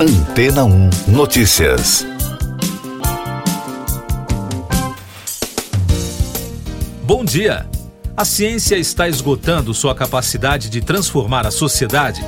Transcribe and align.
Antena 0.00 0.64
1 0.64 0.90
Notícias. 1.08 2.06
Bom 7.02 7.24
dia! 7.24 7.68
A 8.16 8.24
ciência 8.24 8.76
está 8.76 9.08
esgotando 9.08 9.74
sua 9.74 9.96
capacidade 9.96 10.70
de 10.70 10.80
transformar 10.80 11.48
a 11.48 11.50
sociedade. 11.50 12.24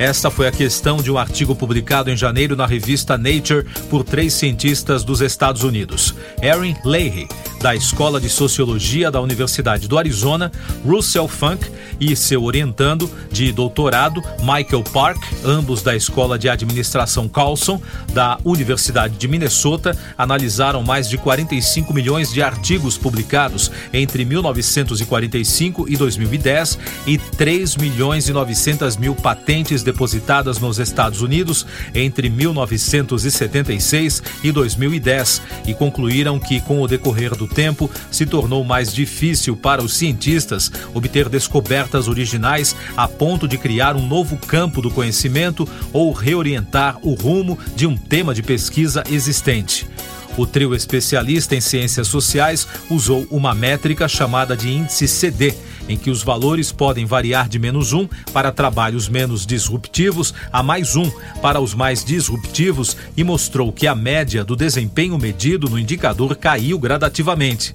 Esta 0.00 0.32
foi 0.32 0.48
a 0.48 0.50
questão 0.50 0.96
de 0.96 1.12
um 1.12 1.18
artigo 1.18 1.54
publicado 1.54 2.10
em 2.10 2.16
janeiro 2.16 2.56
na 2.56 2.66
revista 2.66 3.16
Nature 3.16 3.68
por 3.88 4.02
três 4.02 4.32
cientistas 4.32 5.04
dos 5.04 5.20
Estados 5.20 5.62
Unidos: 5.62 6.16
Erin 6.42 6.76
Leahy, 6.84 7.28
da 7.62 7.76
Escola 7.76 8.20
de 8.20 8.28
Sociologia 8.28 9.08
da 9.08 9.20
Universidade 9.20 9.86
do 9.86 9.96
Arizona, 9.96 10.50
Russell 10.84 11.28
Funk 11.28 11.70
e 12.00 12.16
seu 12.16 12.42
orientando 12.42 13.08
de 13.30 13.52
doutorado, 13.52 14.20
Michael 14.40 14.82
Park, 14.92 15.22
ambos 15.44 15.80
da 15.80 15.94
Escola 15.94 16.36
de 16.36 16.48
Administração 16.48 17.28
Carlson, 17.28 17.80
da 18.12 18.36
Universidade 18.44 19.16
de 19.16 19.28
Minnesota, 19.28 19.96
analisaram 20.18 20.82
mais 20.82 21.08
de 21.08 21.16
45 21.16 21.94
milhões 21.94 22.32
de 22.32 22.42
artigos 22.42 22.98
publicados 22.98 23.70
entre 23.92 24.24
1945 24.24 25.88
e 25.88 25.96
2010 25.96 26.78
e 27.06 27.16
3 27.16 27.76
milhões 27.76 28.28
e 28.28 28.32
900 28.32 28.96
mil 28.96 29.14
patentes 29.14 29.84
depositadas 29.84 30.58
nos 30.58 30.80
Estados 30.80 31.22
Unidos 31.22 31.64
entre 31.94 32.28
1976 32.28 34.20
e 34.42 34.50
2010 34.50 35.42
e 35.66 35.74
concluíram 35.74 36.40
que, 36.40 36.60
com 36.60 36.82
o 36.82 36.88
decorrer 36.88 37.36
do 37.36 37.51
tempo, 37.52 37.90
se 38.10 38.26
tornou 38.26 38.64
mais 38.64 38.92
difícil 38.92 39.56
para 39.56 39.82
os 39.82 39.94
cientistas 39.94 40.70
obter 40.94 41.28
descobertas 41.28 42.08
originais 42.08 42.74
a 42.96 43.06
ponto 43.06 43.46
de 43.46 43.58
criar 43.58 43.96
um 43.96 44.06
novo 44.06 44.36
campo 44.36 44.80
do 44.80 44.90
conhecimento 44.90 45.68
ou 45.92 46.12
reorientar 46.12 46.98
o 47.02 47.14
rumo 47.14 47.58
de 47.76 47.86
um 47.86 47.96
tema 47.96 48.34
de 48.34 48.42
pesquisa 48.42 49.04
existente. 49.10 49.86
O 50.36 50.46
trio 50.46 50.74
especialista 50.74 51.54
em 51.54 51.60
ciências 51.60 52.08
sociais 52.08 52.66
usou 52.88 53.26
uma 53.30 53.54
métrica 53.54 54.08
chamada 54.08 54.56
de 54.56 54.70
índice 54.70 55.06
CD, 55.06 55.54
em 55.86 55.96
que 55.96 56.10
os 56.10 56.22
valores 56.22 56.72
podem 56.72 57.04
variar 57.04 57.48
de 57.48 57.58
menos 57.58 57.92
um 57.92 58.08
para 58.32 58.50
trabalhos 58.50 59.08
menos 59.08 59.44
disruptivos 59.44 60.32
a 60.50 60.62
mais 60.62 60.96
um 60.96 61.10
para 61.42 61.60
os 61.60 61.74
mais 61.74 62.02
disruptivos 62.02 62.96
e 63.14 63.22
mostrou 63.22 63.70
que 63.72 63.86
a 63.86 63.94
média 63.94 64.42
do 64.42 64.56
desempenho 64.56 65.18
medido 65.18 65.68
no 65.68 65.78
indicador 65.78 66.34
caiu 66.36 66.78
gradativamente. 66.78 67.74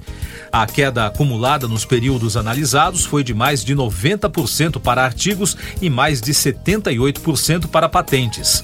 A 0.51 0.65
queda 0.65 1.05
acumulada 1.05 1.67
nos 1.67 1.85
períodos 1.85 2.35
analisados 2.35 3.05
foi 3.05 3.23
de 3.23 3.33
mais 3.33 3.63
de 3.63 3.75
90% 3.75 4.79
para 4.79 5.03
artigos 5.03 5.55
e 5.79 5.89
mais 5.89 6.21
de 6.21 6.33
78% 6.33 7.67
para 7.67 7.87
patentes. 7.87 8.63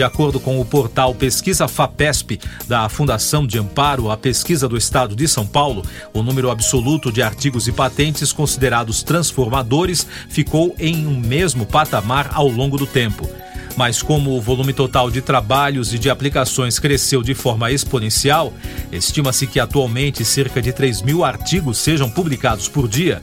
De 0.00 0.04
acordo 0.04 0.40
com 0.40 0.58
o 0.58 0.64
portal 0.64 1.14
Pesquisa 1.14 1.68
FAPESP, 1.68 2.40
da 2.66 2.88
Fundação 2.88 3.46
de 3.46 3.58
Amparo 3.58 4.10
à 4.10 4.16
Pesquisa 4.16 4.66
do 4.66 4.78
Estado 4.78 5.14
de 5.14 5.28
São 5.28 5.46
Paulo, 5.46 5.84
o 6.14 6.22
número 6.22 6.48
absoluto 6.48 7.12
de 7.12 7.20
artigos 7.20 7.68
e 7.68 7.72
patentes 7.72 8.32
considerados 8.32 9.02
transformadores 9.02 10.06
ficou 10.30 10.74
em 10.78 11.06
um 11.06 11.20
mesmo 11.20 11.66
patamar 11.66 12.30
ao 12.32 12.48
longo 12.48 12.78
do 12.78 12.86
tempo. 12.86 13.28
Mas 13.76 14.00
como 14.00 14.30
o 14.30 14.40
volume 14.40 14.72
total 14.72 15.10
de 15.10 15.20
trabalhos 15.20 15.92
e 15.92 15.98
de 15.98 16.08
aplicações 16.08 16.78
cresceu 16.78 17.22
de 17.22 17.34
forma 17.34 17.70
exponencial, 17.70 18.54
estima-se 18.90 19.46
que 19.46 19.60
atualmente 19.60 20.24
cerca 20.24 20.62
de 20.62 20.72
3 20.72 21.02
mil 21.02 21.22
artigos 21.22 21.76
sejam 21.76 22.08
publicados 22.08 22.68
por 22.68 22.88
dia 22.88 23.20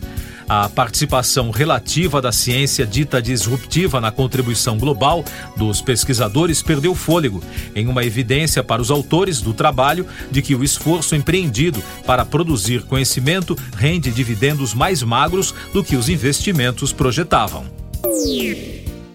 a 0.48 0.70
participação 0.70 1.52
relativa 1.52 2.22
da 2.22 2.32
ciência 2.32 2.86
dita 2.86 3.22
disruptiva 3.22 4.00
na 4.00 4.12
contribuição 4.12 4.78
global 4.78 5.24
dos 5.56 5.82
pesquisadores 5.82 6.62
perdeu 6.62 6.96
fôlego, 6.96 7.44
em 7.76 7.88
uma 7.88 8.04
evidência 8.04 8.64
para 8.64 8.82
os 8.82 8.90
autores 8.90 9.42
do 9.42 9.54
trabalho 9.54 10.06
de 10.32 10.42
que 10.42 10.56
o 10.56 10.64
esforço 10.64 11.16
empreendido 11.16 11.84
para 12.06 12.24
produzir 12.24 12.84
conhecimento 12.84 13.58
rende 13.76 14.10
dividendos 14.12 14.74
mais 14.74 15.04
magros 15.04 15.54
do 15.74 15.84
que 15.84 15.96
os 15.96 16.08
investimentos 16.10 16.94
projetavam. 16.94 17.66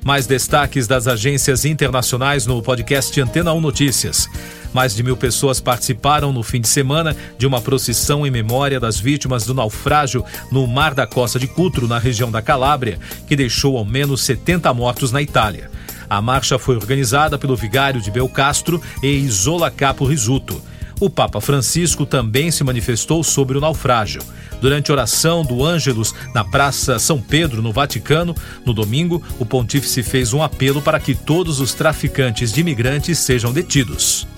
Mais 0.05 0.27
destaques 0.27 0.89
das 0.89 1.07
agências 1.07 1.65
internacionais 1.65 2.45
no 2.45 2.61
podcast 2.61 3.21
Antena 3.21 3.53
1 3.53 3.61
Notícias. 3.61 4.29
Mais 4.75 4.97
de 4.97 5.03
mil 5.03 5.17
pessoas 5.17 5.61
participaram 5.61 6.33
no 6.33 6.43
fim 6.43 6.61
de 6.61 6.67
semana 6.67 7.17
de 7.39 7.47
uma 7.47 7.61
procissão 7.61 8.27
em 8.27 8.31
memória 8.31 8.81
das 8.81 8.99
vítimas 8.99 9.47
do 9.47 9.55
naufrágio 9.55 10.25
no 10.51 10.67
Mar 10.67 10.93
da 10.93 11.07
Costa 11.07 11.39
de 11.39 11.47
Cutro, 11.47 11.87
na 11.87 12.01
região 12.01 12.33
da 12.33 12.43
Calábria, 12.43 12.99
que 13.29 13.37
deixou 13.37 13.79
ao 13.79 13.85
menos 13.85 14.23
70 14.23 14.75
mortos 14.75 15.13
na 15.13 15.23
Itália. 15.23 15.71
A 16.11 16.21
marcha 16.21 16.59
foi 16.59 16.75
organizada 16.75 17.39
pelo 17.39 17.57
vigário 17.57 18.01
de 18.01 18.11
Belcastro 18.11 18.83
e 19.05 19.07
Isola 19.07 19.71
Capo 19.71 20.05
Risuto. 20.05 20.61
O 21.03 21.11
Papa 21.11 21.41
Francisco 21.41 22.07
também 22.07 22.53
se 22.53 22.63
manifestou 22.63 23.25
sobre 23.25 23.59
o 23.59 23.61
naufrágio. 23.61 24.23
Durante 24.61 24.89
a 24.89 24.95
oração 24.95 25.43
do 25.43 25.65
Ângelus 25.65 26.15
na 26.33 26.45
Praça 26.45 26.97
São 27.01 27.21
Pedro, 27.21 27.61
no 27.61 27.73
Vaticano, 27.73 28.37
no 28.65 28.73
domingo, 28.73 29.21
o 29.41 29.45
pontífice 29.45 30.01
fez 30.05 30.33
um 30.33 30.45
apelo 30.45 30.81
para 30.81 31.01
que 31.01 31.13
todos 31.13 31.59
os 31.59 31.75
traficantes 31.75 32.53
de 32.53 32.61
imigrantes 32.61 33.19
sejam 33.19 33.53
detidos. 33.53 34.29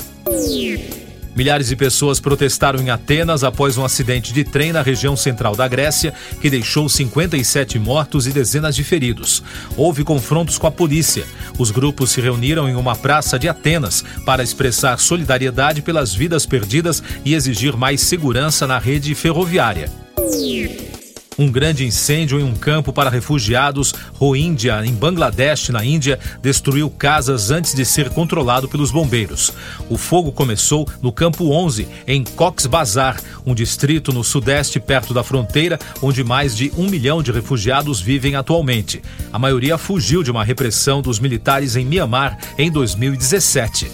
Milhares 1.34 1.68
de 1.68 1.76
pessoas 1.76 2.20
protestaram 2.20 2.80
em 2.80 2.90
Atenas 2.90 3.42
após 3.42 3.76
um 3.76 3.84
acidente 3.84 4.32
de 4.32 4.44
trem 4.44 4.72
na 4.72 4.82
região 4.82 5.16
central 5.16 5.56
da 5.56 5.66
Grécia 5.66 6.14
que 6.40 6.48
deixou 6.48 6.88
57 6.88 7.78
mortos 7.78 8.26
e 8.26 8.32
dezenas 8.32 8.76
de 8.76 8.84
feridos. 8.84 9.42
Houve 9.76 10.04
confrontos 10.04 10.58
com 10.58 10.66
a 10.66 10.70
polícia. 10.70 11.26
Os 11.58 11.70
grupos 11.70 12.10
se 12.10 12.20
reuniram 12.20 12.68
em 12.68 12.76
uma 12.76 12.94
praça 12.94 13.38
de 13.38 13.48
Atenas 13.48 14.04
para 14.24 14.42
expressar 14.42 14.98
solidariedade 14.98 15.82
pelas 15.82 16.14
vidas 16.14 16.46
perdidas 16.46 17.02
e 17.24 17.34
exigir 17.34 17.76
mais 17.76 18.00
segurança 18.00 18.66
na 18.66 18.78
rede 18.78 19.14
ferroviária. 19.14 20.03
Um 21.38 21.50
grande 21.50 21.84
incêndio 21.84 22.38
em 22.38 22.44
um 22.44 22.54
campo 22.54 22.92
para 22.92 23.10
refugiados 23.10 23.92
Rohingya, 24.14 24.84
em 24.84 24.92
Bangladesh, 24.92 25.70
na 25.70 25.84
Índia, 25.84 26.18
destruiu 26.40 26.88
casas 26.88 27.50
antes 27.50 27.74
de 27.74 27.84
ser 27.84 28.10
controlado 28.10 28.68
pelos 28.68 28.90
bombeiros. 28.90 29.52
O 29.88 29.98
fogo 29.98 30.30
começou 30.30 30.88
no 31.02 31.12
campo 31.12 31.50
11, 31.50 31.88
em 32.06 32.22
Cox's 32.22 32.66
Bazar, 32.66 33.20
um 33.44 33.54
distrito 33.54 34.12
no 34.12 34.22
sudeste, 34.22 34.78
perto 34.78 35.12
da 35.12 35.24
fronteira, 35.24 35.78
onde 36.00 36.22
mais 36.22 36.56
de 36.56 36.72
um 36.76 36.88
milhão 36.88 37.22
de 37.22 37.32
refugiados 37.32 38.00
vivem 38.00 38.36
atualmente. 38.36 39.02
A 39.32 39.38
maioria 39.38 39.76
fugiu 39.76 40.22
de 40.22 40.30
uma 40.30 40.44
repressão 40.44 41.02
dos 41.02 41.18
militares 41.18 41.74
em 41.74 41.84
Mianmar 41.84 42.38
em 42.56 42.70
2017. 42.70 43.90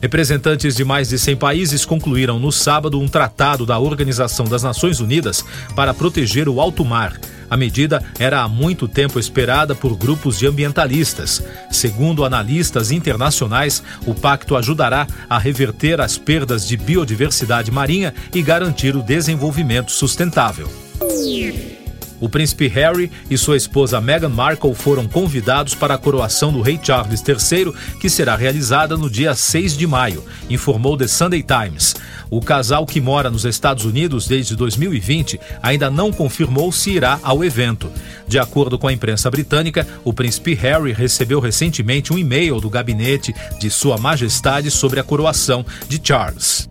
Representantes 0.00 0.76
de 0.76 0.84
mais 0.84 1.08
de 1.08 1.18
100 1.18 1.36
países 1.36 1.84
concluíram 1.84 2.38
no 2.38 2.52
sábado 2.52 3.00
um 3.00 3.08
tratado 3.08 3.66
da 3.66 3.78
Organização 3.78 4.46
das 4.46 4.62
Nações 4.62 5.00
Unidas 5.00 5.44
para 5.74 5.92
proteger 5.92 6.48
o 6.48 6.60
alto 6.60 6.84
mar. 6.84 7.18
A 7.50 7.56
medida 7.56 8.04
era 8.18 8.42
há 8.42 8.48
muito 8.48 8.86
tempo 8.86 9.18
esperada 9.18 9.74
por 9.74 9.96
grupos 9.96 10.38
de 10.38 10.46
ambientalistas. 10.46 11.42
Segundo 11.70 12.24
analistas 12.24 12.92
internacionais, 12.92 13.82
o 14.06 14.14
pacto 14.14 14.54
ajudará 14.54 15.06
a 15.28 15.38
reverter 15.38 16.00
as 16.00 16.16
perdas 16.16 16.68
de 16.68 16.76
biodiversidade 16.76 17.70
marinha 17.70 18.14
e 18.34 18.42
garantir 18.42 18.94
o 18.94 19.02
desenvolvimento 19.02 19.90
sustentável. 19.90 20.70
O 22.20 22.28
príncipe 22.28 22.66
Harry 22.68 23.10
e 23.30 23.38
sua 23.38 23.56
esposa 23.56 24.00
Meghan 24.00 24.28
Markle 24.28 24.74
foram 24.74 25.06
convidados 25.06 25.74
para 25.74 25.94
a 25.94 25.98
coroação 25.98 26.52
do 26.52 26.60
rei 26.60 26.78
Charles 26.82 27.22
III, 27.26 27.72
que 28.00 28.10
será 28.10 28.34
realizada 28.34 28.96
no 28.96 29.08
dia 29.08 29.34
6 29.34 29.76
de 29.76 29.86
maio, 29.86 30.24
informou 30.50 30.96
The 30.96 31.06
Sunday 31.06 31.42
Times. 31.42 31.94
O 32.30 32.40
casal, 32.40 32.84
que 32.84 33.00
mora 33.00 33.30
nos 33.30 33.44
Estados 33.44 33.84
Unidos 33.84 34.26
desde 34.26 34.54
2020, 34.54 35.40
ainda 35.62 35.90
não 35.90 36.12
confirmou 36.12 36.70
se 36.72 36.90
irá 36.90 37.18
ao 37.22 37.42
evento. 37.42 37.90
De 38.26 38.38
acordo 38.38 38.78
com 38.78 38.88
a 38.88 38.92
imprensa 38.92 39.30
britânica, 39.30 39.86
o 40.04 40.12
príncipe 40.12 40.54
Harry 40.54 40.92
recebeu 40.92 41.40
recentemente 41.40 42.12
um 42.12 42.18
e-mail 42.18 42.60
do 42.60 42.68
gabinete 42.68 43.34
de 43.58 43.70
Sua 43.70 43.96
Majestade 43.96 44.70
sobre 44.70 45.00
a 45.00 45.04
coroação 45.04 45.64
de 45.88 46.00
Charles. 46.02 46.68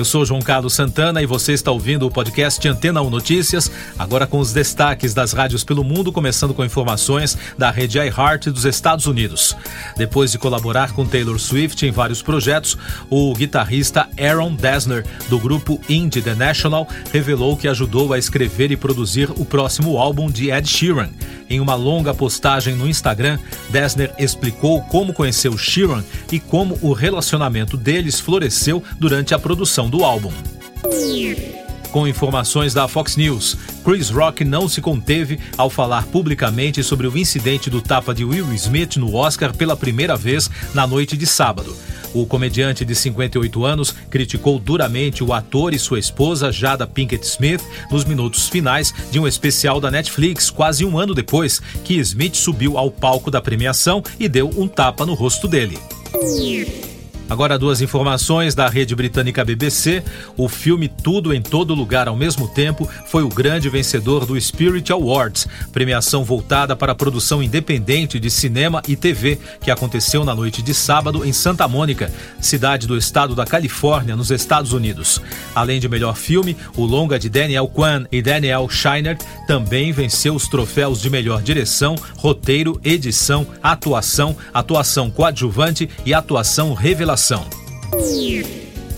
Eu 0.00 0.04
sou 0.06 0.24
João 0.24 0.40
Carlos 0.40 0.72
Santana 0.72 1.20
e 1.20 1.26
você 1.26 1.52
está 1.52 1.70
ouvindo 1.70 2.06
o 2.06 2.10
podcast 2.10 2.66
Antena 2.66 3.02
1 3.02 3.10
Notícias, 3.10 3.70
agora 3.98 4.26
com 4.26 4.38
os 4.38 4.50
destaques 4.50 5.12
das 5.12 5.34
rádios 5.34 5.62
pelo 5.62 5.84
mundo, 5.84 6.10
começando 6.10 6.54
com 6.54 6.64
informações 6.64 7.36
da 7.58 7.70
rede 7.70 7.98
iHeart 7.98 8.46
dos 8.46 8.64
Estados 8.64 9.04
Unidos. 9.04 9.54
Depois 9.98 10.32
de 10.32 10.38
colaborar 10.38 10.92
com 10.92 11.04
Taylor 11.04 11.38
Swift 11.38 11.84
em 11.84 11.90
vários 11.90 12.22
projetos, 12.22 12.78
o 13.10 13.34
guitarrista 13.34 14.08
Aaron 14.18 14.54
Dessner, 14.54 15.04
do 15.28 15.38
grupo 15.38 15.78
Indie 15.86 16.22
The 16.22 16.34
National, 16.34 16.88
revelou 17.12 17.54
que 17.54 17.68
ajudou 17.68 18.14
a 18.14 18.18
escrever 18.18 18.70
e 18.70 18.78
produzir 18.78 19.30
o 19.32 19.44
próximo 19.44 19.98
álbum 19.98 20.30
de 20.30 20.50
Ed 20.50 20.66
Sheeran. 20.66 21.10
Em 21.50 21.58
uma 21.58 21.74
longa 21.74 22.14
postagem 22.14 22.76
no 22.76 22.88
Instagram, 22.88 23.36
Dessner 23.70 24.14
explicou 24.18 24.80
como 24.82 25.12
conheceu 25.12 25.58
Sheeran 25.58 26.04
e 26.30 26.38
como 26.38 26.78
o 26.80 26.92
relacionamento 26.92 27.76
deles 27.76 28.20
floresceu 28.20 28.82
durante 28.98 29.34
a 29.34 29.38
produção 29.38 29.89
do 29.90 30.04
álbum. 30.04 30.32
Com 31.90 32.06
informações 32.06 32.72
da 32.72 32.86
Fox 32.86 33.16
News, 33.16 33.56
Chris 33.84 34.10
Rock 34.10 34.44
não 34.44 34.68
se 34.68 34.80
conteve 34.80 35.40
ao 35.56 35.68
falar 35.68 36.06
publicamente 36.06 36.84
sobre 36.84 37.08
o 37.08 37.18
incidente 37.18 37.68
do 37.68 37.82
tapa 37.82 38.14
de 38.14 38.24
Will 38.24 38.52
Smith 38.54 38.96
no 38.96 39.14
Oscar 39.14 39.54
pela 39.54 39.76
primeira 39.76 40.16
vez 40.16 40.48
na 40.72 40.86
noite 40.86 41.16
de 41.16 41.26
sábado. 41.26 41.76
O 42.14 42.26
comediante 42.26 42.84
de 42.84 42.94
58 42.94 43.64
anos 43.64 43.94
criticou 44.08 44.58
duramente 44.58 45.22
o 45.22 45.32
ator 45.32 45.72
e 45.72 45.78
sua 45.78 45.98
esposa, 45.98 46.50
Jada 46.50 46.86
Pinkett 46.86 47.24
Smith, 47.24 47.62
nos 47.90 48.04
minutos 48.04 48.48
finais 48.48 48.92
de 49.10 49.18
um 49.18 49.26
especial 49.26 49.80
da 49.80 49.90
Netflix, 49.90 50.50
quase 50.50 50.84
um 50.84 50.98
ano 50.98 51.14
depois 51.14 51.60
que 51.84 51.94
Smith 51.94 52.34
subiu 52.34 52.76
ao 52.76 52.90
palco 52.90 53.30
da 53.30 53.40
premiação 53.40 54.02
e 54.18 54.28
deu 54.28 54.50
um 54.56 54.66
tapa 54.66 55.06
no 55.06 55.14
rosto 55.14 55.46
dele. 55.46 55.78
Agora 57.30 57.56
duas 57.56 57.80
informações 57.80 58.56
da 58.56 58.68
rede 58.68 58.92
britânica 58.92 59.44
BBC. 59.44 60.02
O 60.36 60.48
filme 60.48 60.88
Tudo 60.88 61.32
em 61.32 61.40
Todo 61.40 61.76
Lugar 61.76 62.08
ao 62.08 62.16
mesmo 62.16 62.48
tempo 62.48 62.88
foi 63.06 63.22
o 63.22 63.28
grande 63.28 63.68
vencedor 63.68 64.26
do 64.26 64.38
Spirit 64.40 64.90
Awards, 64.90 65.46
premiação 65.72 66.24
voltada 66.24 66.74
para 66.74 66.90
a 66.90 66.94
produção 66.94 67.40
independente 67.40 68.18
de 68.18 68.28
cinema 68.28 68.82
e 68.88 68.96
TV, 68.96 69.38
que 69.60 69.70
aconteceu 69.70 70.24
na 70.24 70.34
noite 70.34 70.60
de 70.60 70.74
sábado 70.74 71.24
em 71.24 71.32
Santa 71.32 71.68
Mônica, 71.68 72.10
cidade 72.40 72.88
do 72.88 72.98
estado 72.98 73.32
da 73.32 73.46
Califórnia, 73.46 74.16
nos 74.16 74.32
Estados 74.32 74.72
Unidos. 74.72 75.22
Além 75.54 75.78
de 75.78 75.88
melhor 75.88 76.16
filme, 76.16 76.56
o 76.76 76.84
longa 76.84 77.16
de 77.16 77.28
Daniel 77.28 77.68
Kwan 77.68 78.06
e 78.10 78.20
Daniel 78.20 78.68
Scheinert 78.68 79.20
também 79.46 79.92
venceu 79.92 80.34
os 80.34 80.48
troféus 80.48 81.00
de 81.00 81.08
melhor 81.08 81.42
direção, 81.42 81.94
roteiro, 82.16 82.80
edição, 82.82 83.46
atuação, 83.62 84.36
atuação 84.52 85.08
coadjuvante 85.08 85.88
e 86.04 86.12
atuação 86.12 86.74
revelação 86.74 87.19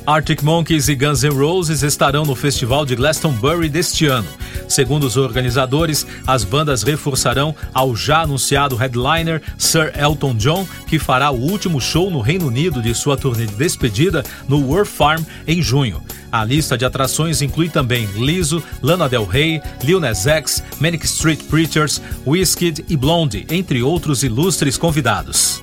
Arctic 0.04 0.42
Monkeys 0.42 0.88
e 0.88 0.96
Guns 0.96 1.22
N' 1.22 1.30
Roses 1.30 1.82
estarão 1.82 2.24
no 2.24 2.34
Festival 2.34 2.84
de 2.84 2.96
Glastonbury 2.96 3.68
deste 3.68 4.06
ano. 4.06 4.26
Segundo 4.68 5.04
os 5.04 5.16
organizadores, 5.16 6.04
as 6.26 6.42
bandas 6.44 6.82
reforçarão 6.82 7.54
ao 7.72 7.94
já 7.94 8.22
anunciado 8.22 8.74
headliner 8.74 9.40
Sir 9.56 9.92
Elton 9.96 10.34
John, 10.34 10.66
que 10.88 10.98
fará 10.98 11.30
o 11.30 11.38
último 11.38 11.80
show 11.80 12.10
no 12.10 12.20
Reino 12.20 12.48
Unido 12.48 12.82
de 12.82 12.92
sua 12.94 13.16
turnê 13.16 13.46
de 13.46 13.54
despedida 13.54 14.24
no 14.48 14.66
World 14.66 14.90
Farm 14.90 15.22
em 15.46 15.62
junho. 15.62 16.02
A 16.32 16.44
lista 16.44 16.76
de 16.76 16.84
atrações 16.84 17.42
inclui 17.42 17.68
também 17.68 18.06
Lizzo, 18.16 18.62
Lana 18.82 19.08
Del 19.08 19.26
Rey, 19.26 19.60
Lil 19.84 20.00
Nas 20.00 20.26
X, 20.26 20.64
Manic 20.80 21.04
Street 21.04 21.40
Preachers, 21.44 22.00
Wizkid 22.26 22.84
e 22.88 22.96
Blondie, 22.96 23.46
entre 23.50 23.82
outros 23.82 24.22
ilustres 24.24 24.76
convidados. 24.76 25.62